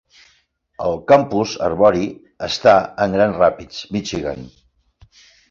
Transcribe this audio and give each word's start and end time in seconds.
El 0.85 0.95
campus 1.11 1.53
arbori 1.67 2.07
està 2.47 2.73
en 3.07 3.15
Grand 3.19 3.39
Rapids, 3.43 3.83
Michigan. 3.99 4.43